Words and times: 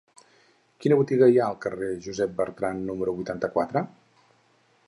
Quina 0.85 0.97
botiga 1.01 1.27
hi 1.33 1.37
ha 1.41 1.43
al 1.49 1.59
carrer 1.67 1.91
de 1.91 1.99
Josep 2.07 2.35
Bertrand 2.41 2.91
número 2.91 3.15
vuitanta-quatre? 3.19 3.89